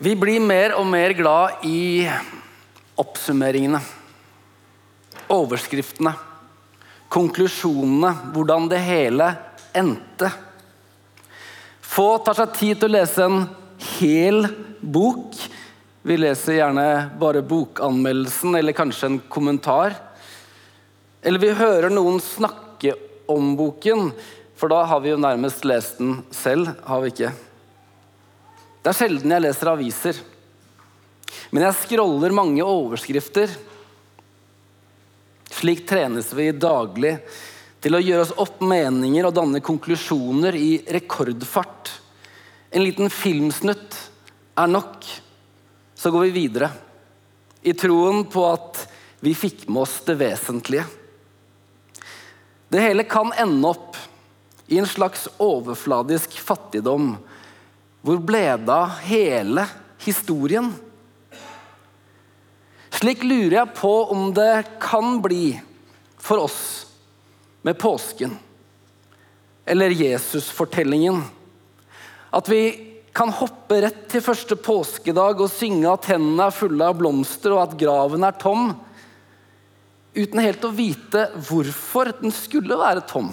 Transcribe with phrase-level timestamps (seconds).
[0.00, 2.08] Vi blir mer og mer glad i
[2.96, 3.82] oppsummeringene.
[5.28, 6.14] Overskriftene.
[7.12, 8.14] Konklusjonene.
[8.32, 9.26] Hvordan det hele
[9.76, 10.30] endte.
[11.84, 13.44] Få tar seg tid til å lese en
[13.98, 14.48] hel
[14.80, 15.36] bok.
[16.00, 16.88] Vi leser gjerne
[17.20, 19.98] bare bokanmeldelsen eller kanskje en kommentar.
[21.20, 22.96] Eller vi hører noen snakke
[23.28, 24.14] om boken,
[24.56, 27.34] for da har vi jo nærmest lest den selv, har vi ikke?
[28.80, 30.20] Det er sjelden jeg leser aviser.
[31.52, 33.52] Men jeg scroller mange overskrifter.
[35.52, 37.18] Slik trenes vi daglig
[37.84, 41.92] til å gjøre oss opp meninger og danne konklusjoner i rekordfart.
[42.72, 43.96] En liten filmsnutt
[44.60, 45.04] er nok.
[45.94, 46.70] Så går vi videre.
[47.60, 48.86] I troen på at
[49.20, 50.86] vi fikk med oss det vesentlige.
[52.70, 53.98] Det hele kan ende opp
[54.70, 57.16] i en slags overfladisk fattigdom
[58.00, 59.66] hvor ble det av hele
[60.00, 60.70] historien?
[63.00, 65.54] Slik lurer jeg på om det kan bli
[66.20, 66.62] for oss
[67.64, 68.36] med påsken
[69.70, 71.22] eller Jesusfortellingen.
[72.30, 72.62] At vi
[73.12, 77.62] kan hoppe rett til første påskedag og synge at hendene er fulle av blomster og
[77.64, 78.72] at graven er tom,
[80.14, 83.30] uten helt å vite hvorfor den skulle være tom.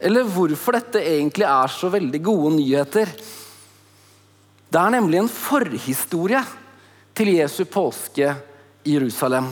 [0.00, 3.12] Eller hvorfor dette egentlig er så veldig gode nyheter.
[4.66, 6.42] Det er nemlig en forhistorie
[7.16, 8.32] til Jesu påske
[8.84, 9.48] i Jerusalem.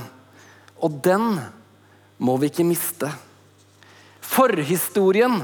[0.82, 1.36] Og den
[2.18, 3.10] må vi ikke miste.
[4.24, 5.42] Forhistorien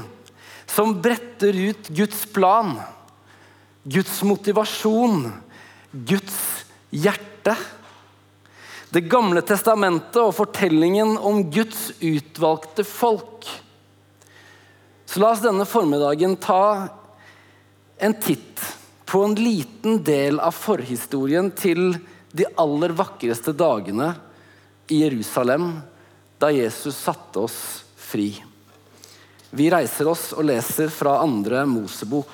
[0.71, 2.75] som bretter ut Guds plan,
[3.83, 5.25] Guds motivasjon,
[5.91, 6.39] Guds
[6.91, 7.55] hjerte.
[8.91, 13.47] Det gamle testamentet og fortellingen om Guds utvalgte folk.
[15.07, 16.63] Så la oss denne formiddagen ta
[17.99, 18.59] en titt
[19.11, 21.97] på en liten del av forhistorien til
[22.31, 24.13] de aller vakreste dagene
[24.87, 25.73] i Jerusalem
[26.39, 27.57] da Jesus satte oss
[27.99, 28.29] fri.
[29.51, 32.31] Vi reiser oss og leser fra andre Mosebok.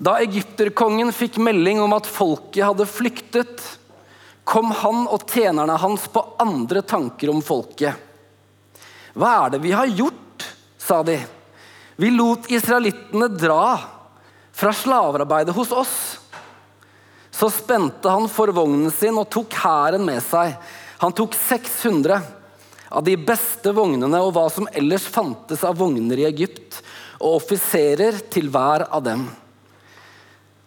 [0.00, 3.60] Da egypterkongen fikk melding om at folket hadde flyktet,
[4.48, 7.92] kom han og tjenerne hans på andre tanker om folket.
[9.12, 11.26] Hva er det vi har gjort, sa de.
[11.98, 13.78] Vi lot israelittene dra
[14.54, 15.94] fra slavearbeidet hos oss.
[17.30, 20.54] Så spente han for vognen sin og tok hæren med seg.
[21.02, 22.20] Han tok 600
[22.88, 26.78] av de beste vognene og hva som ellers fantes av vogner i Egypt,
[27.18, 29.24] og offiserer til hver av dem.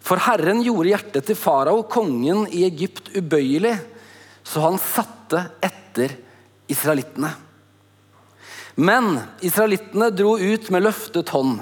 [0.04, 3.78] For Herren gjorde hjertet til farao, kongen i Egypt, ubøyelig,
[4.44, 6.12] så han satte etter
[6.68, 7.32] israelittene.
[8.74, 11.60] Men israelittene dro ut med løftet hånd.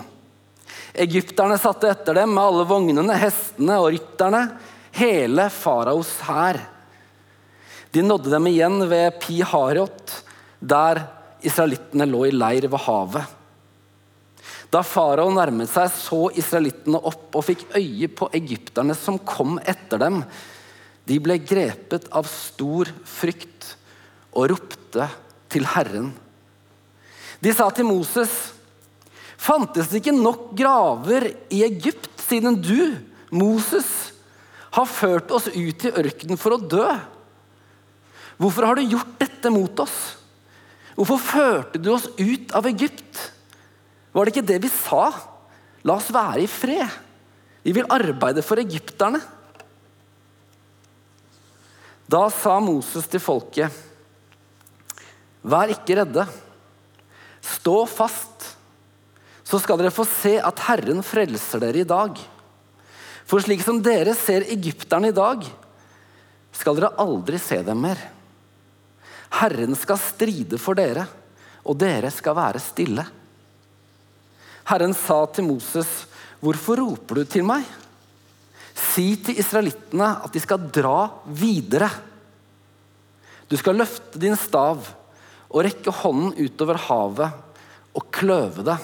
[0.94, 4.44] Egypterne satte etter dem med alle vognene, hestene og rytterne,
[4.94, 6.58] hele faraos hær.
[7.90, 10.14] De nådde dem igjen ved Pi Harot,
[10.60, 11.02] der
[11.46, 13.36] israelittene lå i leir ved havet.
[14.70, 19.98] Da farao nærmet seg, så israelittene opp og fikk øye på egypterne som kom etter
[19.98, 20.20] dem.
[21.10, 23.72] De ble grepet av stor frykt
[24.30, 25.08] og ropte
[25.50, 26.12] til Herren.
[27.40, 28.30] De sa til Moses,
[29.40, 32.98] fantes det ikke nok graver i Egypt siden du,
[33.32, 33.88] Moses,
[34.70, 36.86] har ført oss ut i ørkenen for å dø?
[38.40, 39.96] Hvorfor har du gjort dette mot oss?
[40.94, 43.18] Hvorfor førte du oss ut av Egypt?
[44.12, 45.08] Var det ikke det vi sa?
[45.86, 46.98] La oss være i fred.
[47.64, 49.20] Vi vil arbeide for egypterne.
[52.10, 53.70] Da sa Moses til folket,
[55.46, 56.24] vær ikke redde.
[57.40, 58.56] Stå fast,
[59.44, 62.18] så skal dere få se at Herren frelser dere i dag.
[63.26, 65.44] For slik som dere ser egypterne i dag,
[66.54, 67.98] skal dere aldri se dem mer.
[69.40, 71.06] Herren skal stride for dere,
[71.64, 73.04] og dere skal være stille.
[74.70, 76.06] Herren sa til Moses,
[76.40, 77.66] 'Hvorfor roper du til meg?'
[78.74, 81.90] Si til israelittene at de skal dra videre.
[83.48, 84.78] Du skal løfte din stav
[85.50, 87.30] og rekke hånden utover havet
[87.98, 88.78] og kløve det,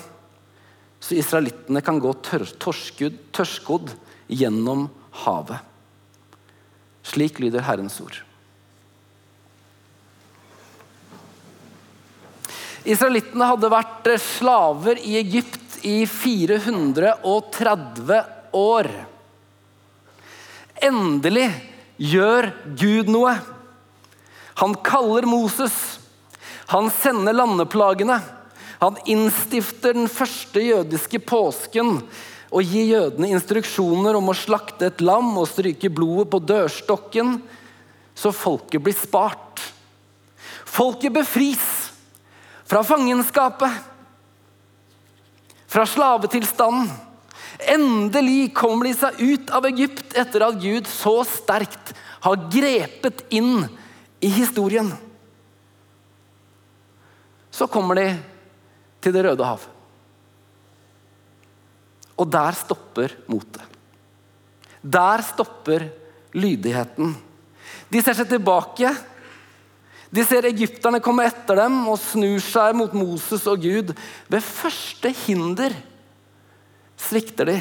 [0.99, 3.93] så israelittene kan gå tørskodd
[4.27, 4.89] gjennom
[5.23, 5.61] havet.
[7.07, 8.27] Slik lyder Herrens ord.
[12.87, 18.19] Israelittene hadde vært slaver i Egypt i 430
[18.59, 18.89] år.
[20.87, 21.49] Endelig
[21.99, 23.35] gjør Gud noe.
[24.63, 25.99] Han kaller Moses
[26.67, 28.21] han sender landeplagene.
[28.79, 32.01] Han innstifter den første jødiske påsken
[32.51, 37.39] og gir jødene instruksjoner om å slakte et lam og stryke blodet på dørstokken,
[38.17, 39.63] så folket blir spart.
[40.67, 41.65] Folket befris
[42.67, 43.73] fra fangenskapet,
[45.67, 46.89] fra slavetilstanden.
[47.73, 51.95] Endelig kommer de seg ut av Egypt etter at Gud så sterkt
[52.27, 53.65] har grepet inn
[54.21, 54.91] i historien.
[57.57, 58.09] Så kommer de
[59.01, 59.65] til Det røde hav.
[62.17, 63.63] Og der stopper motet.
[64.83, 65.89] Der stopper
[66.37, 67.15] lydigheten.
[67.93, 68.93] De ser seg tilbake.
[70.13, 73.93] De ser egypterne komme etter dem og snur seg mot Moses og Gud.
[74.33, 75.75] Ved første hinder
[76.97, 77.59] svikter de.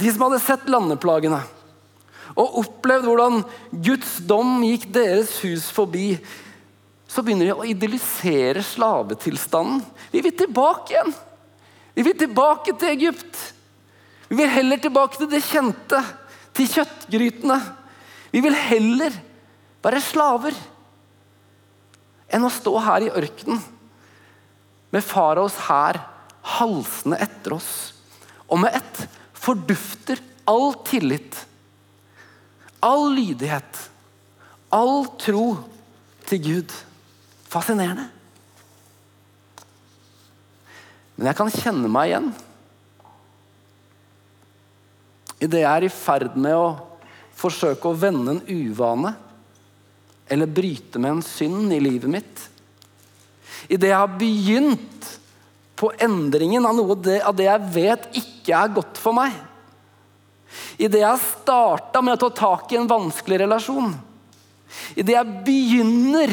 [0.00, 1.42] De som hadde sett landeplagene
[2.38, 3.40] og opplevd hvordan
[3.84, 6.14] Guds dom gikk deres hus forbi,
[7.10, 9.82] så begynner de å idealisere slavetilstanden.
[10.12, 11.14] Vi vil tilbake igjen.
[11.96, 13.38] Vi vil tilbake til Egypt.
[14.28, 15.98] Vi vil heller tilbake til det kjente,
[16.54, 17.56] til kjøttgrytene.
[18.30, 19.16] Vi vil heller
[19.82, 20.54] være slaver
[22.30, 23.58] enn å stå her i ørkenen
[24.94, 25.98] med faraos hær
[26.58, 27.72] halsende etter oss.
[28.46, 29.00] Og med ett
[29.34, 31.34] fordufter all tillit,
[32.86, 33.82] all lydighet,
[34.70, 35.44] all tro
[36.30, 36.78] til Gud.
[37.50, 38.06] Fascinerende.
[41.16, 42.30] Men jeg kan kjenne meg igjen.
[45.40, 46.70] Idet jeg er i ferd med å
[47.40, 49.12] forsøke å vende en uvane
[50.30, 52.42] eller bryte med en synd i livet mitt.
[53.68, 55.08] Idet jeg har begynt
[55.80, 59.34] på endringen av noe av det jeg vet ikke er godt for meg.
[60.78, 63.92] Idet jeg har starta med å ta tak i en vanskelig relasjon.
[64.94, 66.32] Idet jeg begynner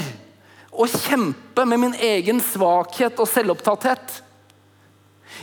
[0.78, 4.20] å kjempe med min egen svakhet og selvopptatthet.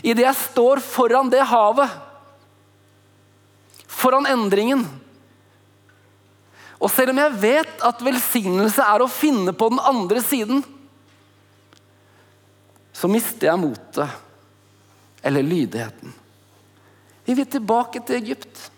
[0.02, 1.90] Idet jeg står foran det havet,
[3.90, 4.84] foran endringen.
[6.78, 10.62] Og selv om jeg vet at velsignelse er å finne på den andre siden,
[12.94, 14.20] så mister jeg motet
[15.25, 16.12] eller lydigheten.
[17.25, 18.69] Vi vil tilbake til Egypt.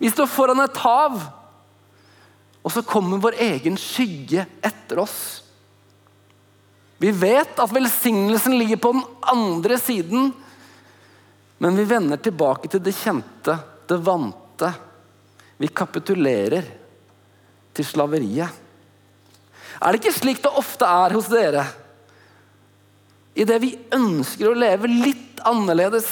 [0.00, 1.18] Vi står foran et hav
[2.62, 5.42] og så kommer vår egen skygge etter oss.
[7.02, 10.30] Vi vet at velsignelsen ligger på den andre siden,
[11.58, 13.56] men vi vender tilbake til det kjente,
[13.90, 14.70] det vante.
[15.58, 16.68] Vi kapitulerer
[17.74, 18.60] til slaveriet.
[19.82, 21.66] Er det ikke slik det ofte er hos dere?
[23.34, 26.06] Idet vi ønsker å leve litt annerledes,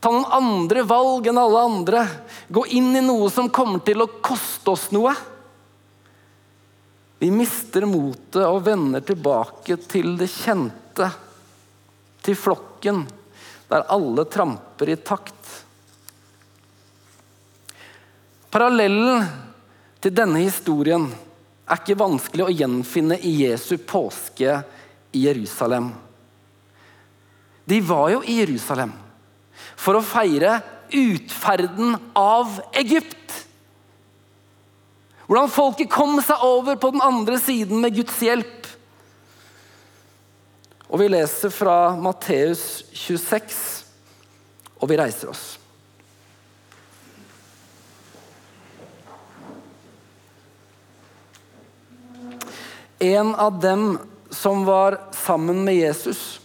[0.00, 2.02] ta noen andre valg enn alle andre,
[2.50, 5.14] gå inn i noe som kommer til å koste oss noe
[7.18, 11.08] vi mister motet og vender tilbake til det kjente,
[12.20, 13.04] til flokken,
[13.70, 15.52] der alle tramper i takt.
[18.52, 19.24] Parallellen
[20.02, 21.08] til denne historien
[21.66, 24.60] er ikke vanskelig å gjenfinne i Jesu påske
[25.16, 25.90] i Jerusalem.
[27.66, 28.92] De var jo i Jerusalem
[29.74, 30.60] for å feire
[30.94, 33.45] utferden av Egypt.
[35.26, 38.68] Hvordan folket kom seg over på den andre siden med Guds hjelp.
[40.86, 43.56] Og vi leser fra Matteus 26,
[44.78, 45.46] og vi reiser oss.
[53.02, 53.98] En av dem
[54.30, 56.38] som var sammen med Jesus,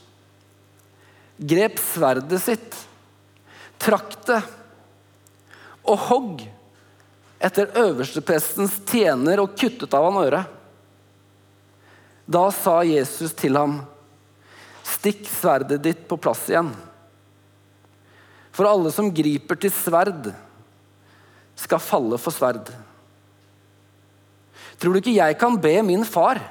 [1.37, 2.75] grep sverdet sitt,
[3.81, 4.41] trakk det
[5.85, 6.43] og hogg
[7.41, 10.57] etter øversteprestens tjener og kuttet av han øret.
[12.31, 13.81] Da sa Jesus til ham,
[14.85, 16.73] 'Stikk sverdet ditt på plass igjen.'
[18.51, 20.33] For alle som griper til sverd,
[21.55, 22.67] skal falle for sverd.
[24.79, 26.41] Tror du ikke jeg kan be min far,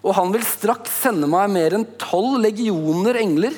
[0.00, 3.54] og han vil straks sende meg mer enn tolv legioner engler?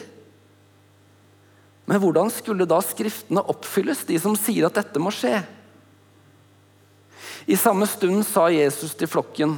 [1.87, 5.41] Men hvordan skulle da Skriftene oppfylles, de som sier at dette må skje?
[7.47, 9.57] I samme stund sa Jesus til flokken,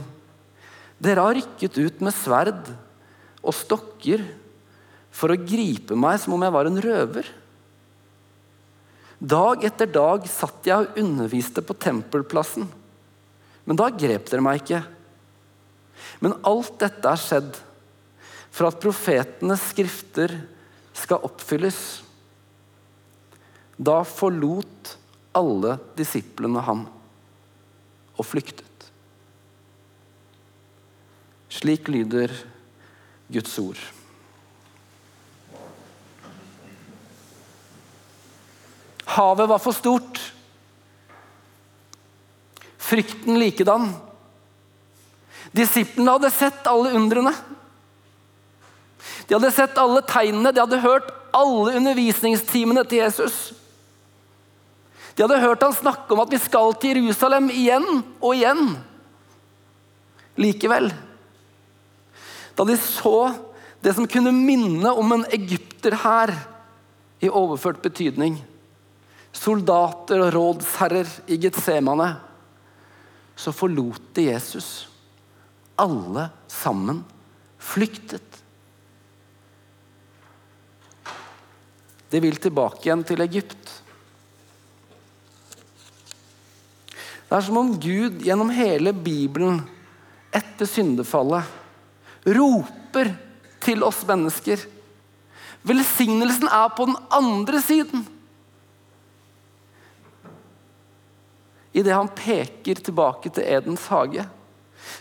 [1.03, 2.71] dere har rykket ut med sverd
[3.45, 4.23] og stokker
[5.15, 7.29] for å gripe meg som om jeg var en røver.
[9.21, 12.67] Dag etter dag satt jeg og underviste på tempelplassen,
[13.65, 14.83] men da grep dere meg ikke.
[16.25, 17.61] Men alt dette er skjedd
[18.55, 20.35] for at profetenes skrifter
[20.95, 21.79] skal oppfylles.
[23.77, 24.97] Da forlot
[25.35, 26.85] alle disiplene ham
[28.19, 28.89] og flyktet.
[31.55, 32.33] Slik lyder
[33.33, 33.81] Guds ord.
[39.15, 40.21] Havet var for stort.
[42.85, 43.93] Frykten likedan.
[45.55, 47.33] Disiplene hadde sett alle undrene.
[49.29, 53.55] De hadde sett alle tegnene, de hadde hørt alle undervisningstimene til Jesus.
[55.15, 57.87] De hadde hørt han snakke om at vi skal til Jerusalem igjen
[58.19, 58.75] og igjen.
[60.41, 60.89] Likevel,
[62.59, 63.19] da de så
[63.85, 66.33] det som kunne minne om en egypter her,
[67.25, 68.37] i overført betydning,
[69.33, 72.11] soldater og rådsherrer i Getsemane,
[73.37, 74.89] så forlot de Jesus.
[75.81, 77.01] Alle sammen
[77.59, 78.43] flyktet.
[82.13, 83.73] De vil tilbake igjen til Egypt.
[87.29, 89.63] Det er som om Gud gjennom hele Bibelen
[90.35, 91.47] etter syndefallet
[92.25, 93.13] roper
[93.65, 94.61] til oss mennesker.
[95.65, 98.05] Velsignelsen er på den andre siden.
[101.75, 104.27] Idet han peker tilbake til Edens hage.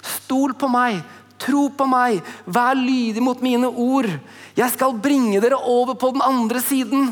[0.01, 1.03] Stol på meg,
[1.37, 4.09] tro på meg, vær lydig mot mine ord.
[4.57, 7.11] Jeg skal bringe dere over på den andre siden.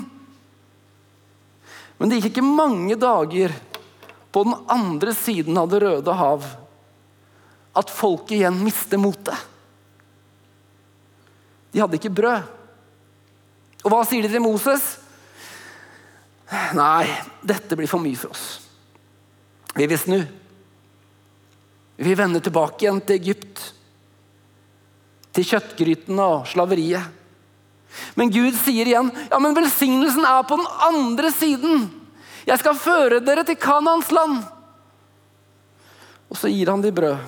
[2.00, 3.54] Men det gikk ikke mange dager
[4.32, 6.46] på den andre siden av Det røde hav
[7.78, 9.38] at folk igjen mister motet.
[11.72, 12.50] De hadde ikke brød.
[13.82, 14.84] Og hva sier de til Moses?
[16.76, 17.08] Nei,
[17.48, 18.60] dette blir for mye for oss.
[19.72, 20.20] Vi vil snu.
[21.96, 23.64] Vi vil vende tilbake igjen til Egypt.
[25.32, 27.08] Til kjøttgrytene og slaveriet.
[28.20, 31.88] Men Gud sier igjen ja, men velsignelsen er på den andre siden.
[32.48, 34.42] Jeg skal føre dere til Kanans land.
[36.32, 37.20] Og så gir han de brød.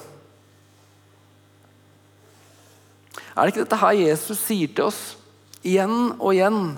[3.33, 5.01] Er det ikke dette her Jesus sier til oss
[5.65, 6.75] igjen og igjen?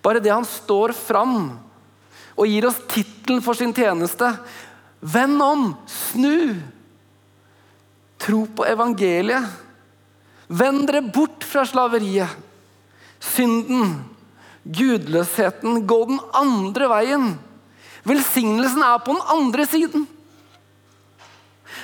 [0.00, 1.58] Bare det han står fram
[2.40, 4.30] og gir oss tittelen for sin tjeneste.
[5.00, 6.54] Vend om, snu.
[8.20, 9.48] Tro på evangeliet.
[10.50, 12.32] Vend dere bort fra slaveriet,
[13.22, 14.00] synden,
[14.76, 15.84] gudløsheten.
[15.86, 17.28] Gå den andre veien.
[18.06, 20.06] Velsignelsen er på den andre siden.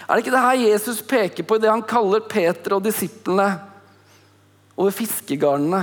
[0.06, 3.48] Er det ikke det her Jesus peker på i det han kaller Peter og disiplene
[4.76, 5.82] over fiskegarnene?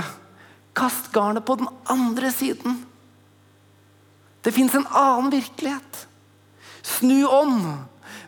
[0.74, 2.80] Kast garnet på den andre siden.
[4.44, 6.06] Det fins en annen virkelighet.
[6.84, 7.60] Snu om.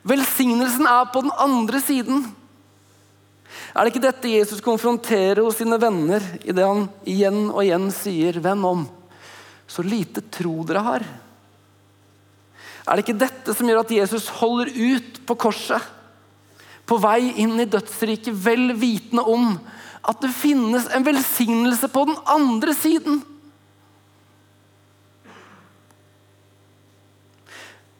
[0.06, 2.22] Velsignelsen er på den andre siden.
[3.74, 7.90] Er det ikke dette Jesus konfronterer hos sine venner i det han igjen og igjen
[7.92, 8.88] sier 'venn om'?
[9.66, 11.02] Så lite tro dere har.
[12.86, 15.82] Er det ikke dette som gjør at Jesus holder ut på korset?
[16.86, 19.58] På vei inn i dødsriket, vel vitende om
[20.06, 23.24] at det finnes en velsignelse på den andre siden.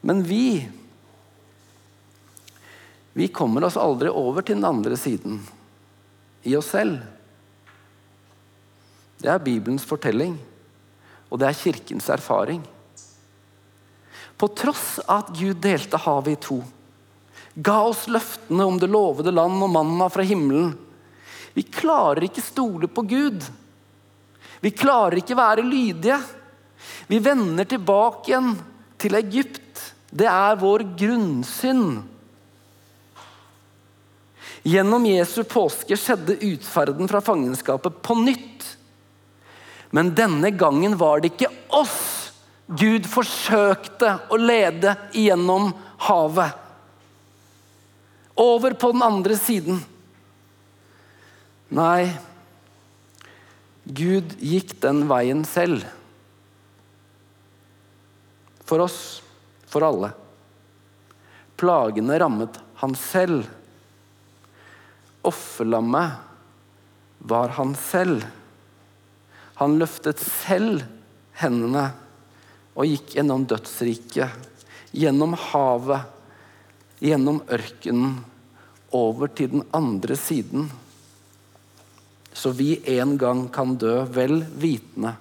[0.07, 0.69] Men vi
[3.17, 5.39] Vi kommer oss aldri over til den andre siden
[6.45, 6.99] i oss selv.
[9.17, 10.35] Det er Bibelens fortelling,
[11.33, 12.59] og det er kirkens erfaring.
[14.37, 16.59] På tross av at Gud delte havet i to,
[17.57, 20.75] ga oss løftene om det lovede land og manna fra himmelen.
[21.57, 23.47] Vi klarer ikke stole på Gud.
[24.61, 26.21] Vi klarer ikke være lydige.
[27.09, 28.53] Vi vender tilbake igjen
[29.01, 29.81] til Egypt.
[30.13, 32.13] Det er vår grunnsynd.
[34.67, 38.65] Gjennom Jesu påske skjedde utferden fra fangenskapet på nytt.
[39.95, 42.27] Men denne gangen var det ikke oss
[42.67, 45.71] Gud forsøkte å lede igjennom
[46.09, 46.51] havet.
[48.35, 49.79] Over på den andre siden.
[51.71, 52.11] Nei,
[53.87, 55.87] Gud gikk den veien selv.
[58.67, 58.99] For oss
[59.71, 60.11] for alle.
[61.57, 63.47] Plagene rammet han selv.
[65.27, 66.11] Offerlammet
[67.19, 68.25] var han selv.
[69.59, 70.85] Han løftet selv
[71.41, 71.89] hendene
[72.77, 74.49] og gikk gjennom dødsriket,
[74.93, 76.07] gjennom havet,
[77.01, 78.19] gjennom ørkenen,
[78.95, 80.69] over til den andre siden.
[82.33, 85.17] Så vi en gang kan dø vel vitende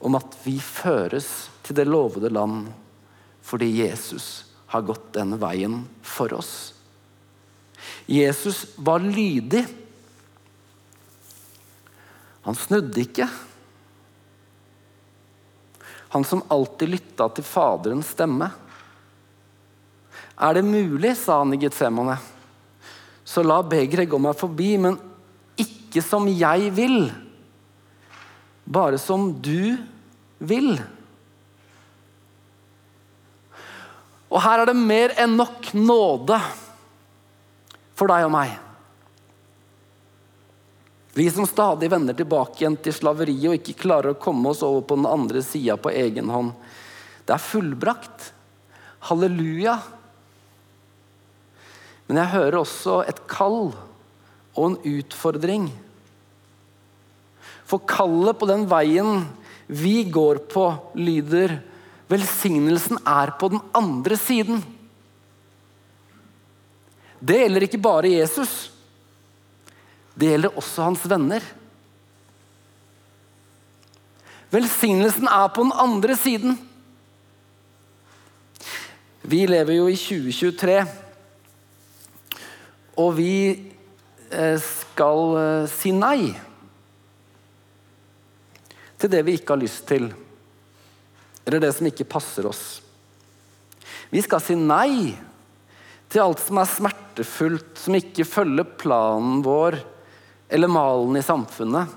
[0.00, 2.70] om at vi føres til det lovede land
[3.44, 4.28] fordi Jesus
[4.70, 6.79] har gått den veien for oss.
[8.10, 9.66] Jesus var lydig.
[12.42, 13.28] Han snudde ikke.
[16.10, 18.48] Han som alltid lytta til Faderens stemme.
[20.34, 22.16] Er det mulig, sa han i Getsemane,
[23.22, 24.96] så la begeret gå meg forbi, men
[25.60, 27.12] ikke som jeg vil,
[28.64, 29.76] bare som du
[30.42, 30.72] vil.
[34.30, 36.40] Og her er det mer enn nok nåde
[38.00, 38.56] for deg og meg.
[41.12, 44.86] Vi som stadig vender tilbake igjen til slaveriet og ikke klarer å komme oss over
[44.86, 46.54] på den andre sida på egen hånd.
[47.26, 48.30] Det er fullbrakt.
[49.10, 49.76] Halleluja.
[52.08, 55.68] Men jeg hører også et kall og en utfordring.
[57.68, 59.26] For kallet på den veien
[59.70, 61.60] vi går på, lyder
[62.10, 64.64] Velsignelsen er på den andre siden.
[67.20, 68.70] Det gjelder ikke bare Jesus.
[70.16, 71.44] Det gjelder også hans venner.
[74.50, 76.56] Velsignelsen er på den andre siden.
[79.22, 80.78] Vi lever jo i 2023.
[82.98, 86.32] Og vi eh, skal eh, si nei
[89.00, 90.10] til det vi ikke har lyst til,
[91.46, 92.64] eller det som ikke passer oss.
[94.12, 95.14] Vi skal si nei
[96.10, 96.68] til alt som er
[97.10, 99.78] smertefullt, som ikke følger planen vår
[100.50, 101.88] eller malen i samfunnet.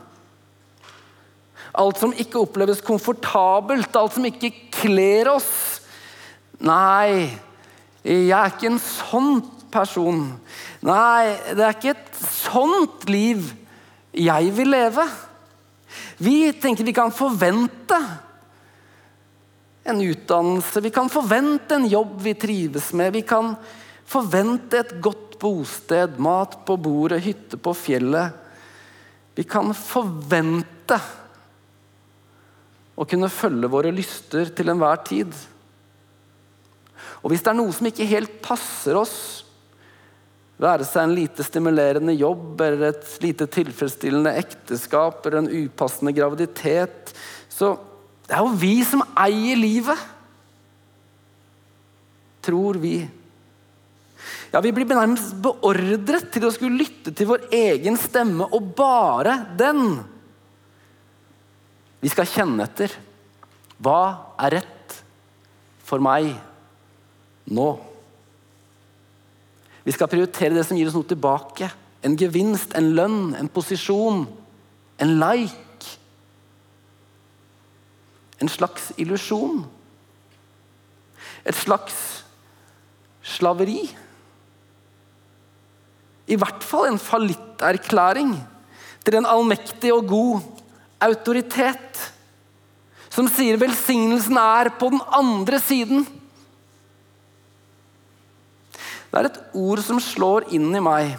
[1.74, 5.82] Alt som ikke oppleves komfortabelt, alt som ikke kler oss.
[6.60, 7.30] Nei,
[8.04, 9.42] jeg er ikke en sånn
[9.74, 10.28] person.
[10.82, 13.54] Nei, det er ikke et sånt liv
[14.14, 15.08] jeg vil leve.
[16.18, 17.98] Vi tenker vi kan forvente
[19.84, 23.18] en utdannelse, vi kan forvente en jobb vi trives med.
[23.18, 23.56] Vi kan
[24.10, 28.40] forvente et godt bosted, mat på bordet, hytte på fjellet.
[29.36, 31.00] Vi kan forvente
[32.94, 35.34] å kunne følge våre lyster til enhver tid.
[37.24, 39.18] Og hvis det er noe som ikke helt passer oss,
[40.64, 47.12] være seg en lite stimulerende jobb eller et lite tilfredsstillende ekteskap eller en upassende graviditet.
[47.52, 47.74] Så
[48.28, 50.00] det er jo vi som eier livet.
[52.44, 52.98] Tror vi.
[54.54, 59.40] Ja, Vi blir nærmest beordret til å skulle lytte til vår egen stemme, og bare
[59.58, 60.04] den.
[62.04, 62.94] Vi skal kjenne etter.
[63.82, 65.00] Hva er rett
[65.82, 66.30] for meg
[67.50, 67.68] nå?
[69.84, 71.72] Vi skal prioritere det som gir oss noe tilbake.
[72.06, 74.28] En gevinst, en lønn, en posisjon,
[75.02, 75.98] en like.
[78.38, 79.66] En slags illusjon.
[81.42, 81.98] Et slags
[83.26, 83.82] slaveri.
[86.28, 88.36] I hvert fall en fallitterklæring
[89.04, 90.62] til en allmektig og god
[91.04, 92.00] autoritet
[93.14, 96.06] som sier velsignelsen er på den andre siden.
[99.14, 101.12] Det er et ord som slår inn i meg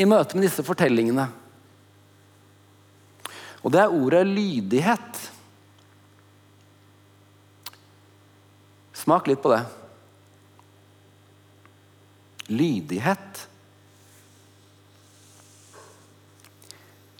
[0.00, 1.28] i møte med disse fortellingene.
[3.62, 5.20] Og det er ordet lydighet.
[8.98, 9.62] Smak litt på det.
[12.50, 13.48] Lydighet.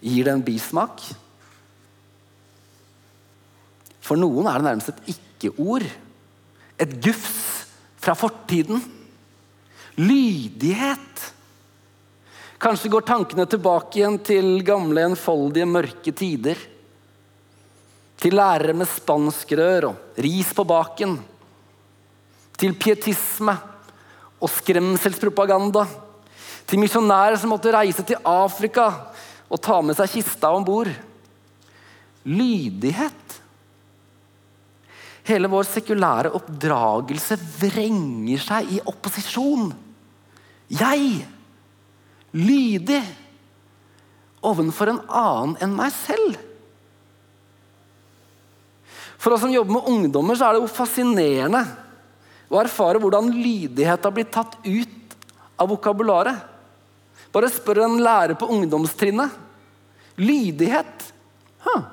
[0.02, 1.02] Gir det en bismak?
[4.02, 5.86] For noen er det nærmest et ikke-ord.
[6.82, 7.68] Et gufs
[8.02, 8.82] fra fortiden.
[10.00, 11.28] Lydighet.
[12.62, 16.58] Kanskje går tankene tilbake igjen til gamle, enfoldige, mørke tider.
[18.22, 21.16] Til lærere med spanskrør og ris på baken.
[22.58, 23.56] Til pietisme
[24.42, 25.86] og skremselspropaganda.
[26.66, 28.88] Til misjonærer som måtte reise til Afrika
[29.52, 30.90] og ta med seg kista om bord.
[32.26, 33.38] Lydighet.
[35.28, 39.68] Hele vår sekulære oppdragelse vrenger seg i opposisjon.
[40.72, 41.20] Jeg,
[42.34, 43.02] lydig
[44.42, 46.40] ovenfor en annen enn meg selv.
[49.22, 51.62] For oss som jobber med ungdommer, så er det jo fascinerende
[52.52, 55.16] å erfare hvordan lydighet har blitt tatt ut
[55.56, 56.36] av vokabularet.
[57.32, 59.32] Bare spør en lærer på ungdomstrinnet.
[60.20, 61.06] Lydighet.
[61.64, 61.86] Huh.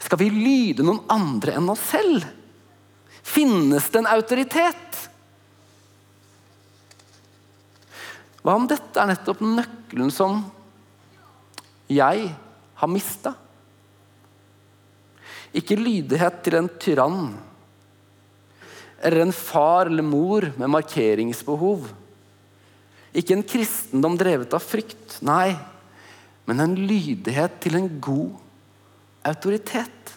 [0.00, 2.24] Skal vi lyde noen andre enn oss selv?
[3.26, 5.00] Finnes det en autoritet?
[8.40, 10.38] Hva om dette er nettopp nøkkelen som
[11.90, 12.30] jeg
[12.80, 13.34] har mista?
[15.56, 17.20] Ikke lydighet til en tyrann
[19.02, 21.88] eller en far eller mor med markeringsbehov.
[23.16, 25.18] Ikke en kristendom drevet av frykt.
[25.24, 25.54] Nei,
[26.48, 28.36] men en lydighet til en god
[29.26, 30.12] autoritet.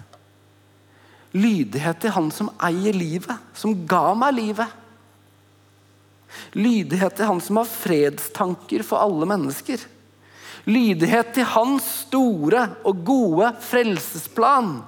[1.36, 4.80] Lydighet til han som eier livet, som ga meg livet.
[6.54, 9.82] Lydighet til Han som har fredstanker for alle mennesker.
[10.70, 14.80] Lydighet til Hans store og gode frelsesplan.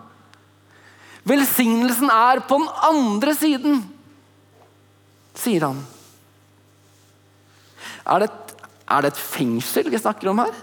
[1.27, 3.81] Velsignelsen er på den andre siden,
[5.37, 5.83] sier han.
[8.01, 8.55] Er det, et,
[8.89, 10.55] er det et fengsel vi snakker om her?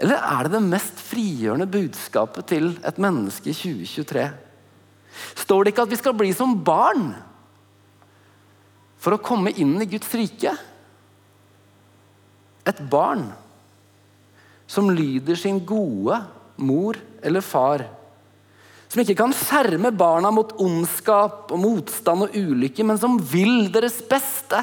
[0.00, 4.24] Eller er det det mest frigjørende budskapet til et menneske i 2023?
[5.44, 7.12] Står det ikke at vi skal bli som barn
[8.98, 10.56] for å komme inn i Guds rike?
[12.64, 13.28] Et barn
[14.66, 16.18] som lyder sin gode
[16.56, 17.84] mor eller far.
[18.94, 23.96] Som ikke kan skjerme barna mot ondskap og motstand og ulykke, men som vil deres
[24.06, 24.60] beste.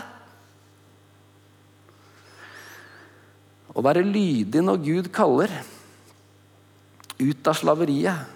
[3.76, 5.52] Å være lydig når Gud kaller.
[7.20, 8.32] Ut av slaveriet.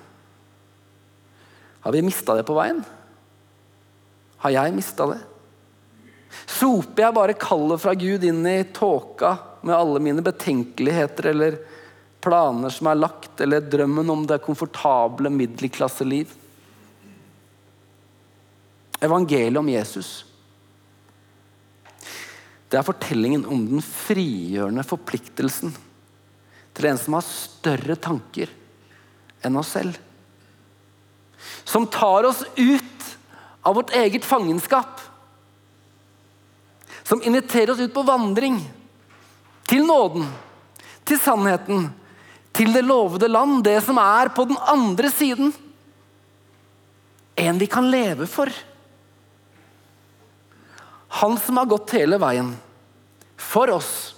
[1.87, 2.83] Har vi mista det på veien?
[4.43, 5.21] Har jeg mista det?
[6.43, 9.31] Soper jeg bare kallet fra Gud inn i tåka
[9.63, 11.55] med alle mine betenkeligheter eller
[12.25, 16.33] planer som er lagt, eller drømmen om det komfortable middelklasseliv?
[19.05, 20.15] Evangeliet om Jesus
[22.75, 25.73] det er fortellingen om den frigjørende forpliktelsen
[26.75, 28.49] til en som har større tanker
[29.45, 29.95] enn oss selv.
[31.63, 33.05] Som tar oss ut
[33.63, 34.99] av vårt eget fangenskap.
[37.05, 38.57] Som inviterer oss ut på vandring.
[39.69, 40.27] Til nåden,
[41.07, 41.87] til sannheten,
[42.55, 43.63] til det lovede land.
[43.67, 45.53] Det som er på den andre siden.
[47.35, 48.51] En vi kan leve for.
[51.19, 52.55] Han som har gått hele veien
[53.39, 54.15] for oss,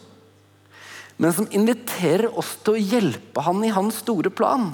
[1.18, 4.70] men som inviterer oss til å hjelpe han i hans store plan.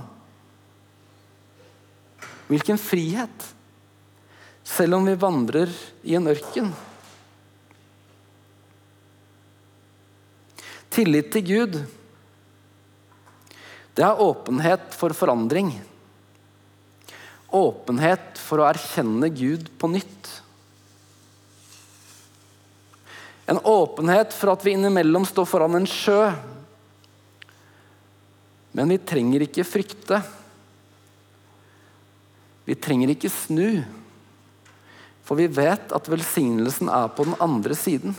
[2.48, 3.48] Hvilken frihet,
[4.64, 5.72] selv om vi vandrer
[6.04, 6.72] i en ørken.
[10.94, 11.80] Tillit til Gud,
[13.94, 15.76] det er åpenhet for forandring.
[17.54, 20.30] Åpenhet for å erkjenne Gud på nytt.
[23.46, 26.32] En åpenhet for at vi innimellom står foran en sjø.
[28.74, 30.22] Men vi trenger ikke frykte.
[32.66, 33.84] Vi trenger ikke snu.
[35.24, 38.18] For vi vet at velsignelsen er på den andre siden.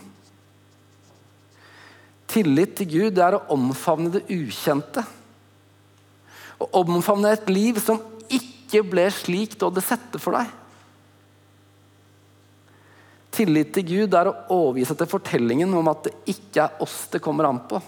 [2.30, 5.02] Tillit til Gud er å omfavne det ukjente.
[6.64, 8.00] Å omfavne et liv som
[8.32, 10.48] ikke ble slik du hadde sett det for deg.
[13.34, 17.00] Tillit til Gud er å overgi seg til fortellingen om at det ikke er oss
[17.10, 17.80] det kommer an på.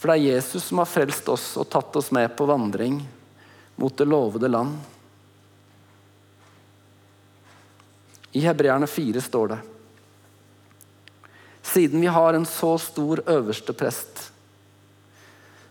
[0.00, 3.02] For det er Jesus som har frelst oss og tatt oss med på vandring
[3.76, 4.78] mot det lovede land.
[8.32, 9.58] I Hebreerne 4 står det
[11.70, 14.19] Siden vi har en så stor øverste prest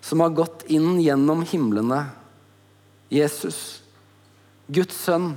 [0.09, 2.05] som har gått inn gjennom himlene,
[3.09, 3.83] Jesus,
[4.65, 5.35] Guds sønn,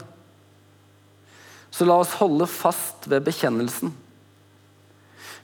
[1.70, 3.92] så la oss holde fast ved bekjennelsen.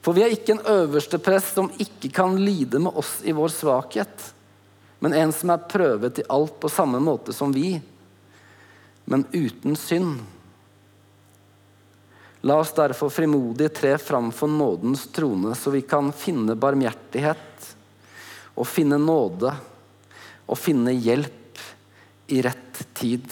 [0.01, 3.53] For vi er ikke en øverste prest som ikke kan lide med oss i vår
[3.53, 4.25] svakhet,
[4.97, 7.75] men en som er prøvet i alt på samme måte som vi,
[9.05, 10.23] men uten synd.
[12.49, 17.48] La oss derfor frimodig tre fram for nådens trone, så vi kan finne barmhjertighet
[18.59, 19.53] og finne nåde
[20.49, 21.61] å finne hjelp
[22.29, 23.25] i rett tid.